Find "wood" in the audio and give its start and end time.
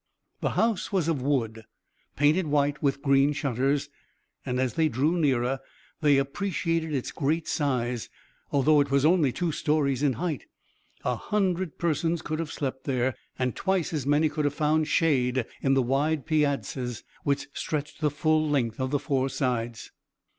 1.21-1.63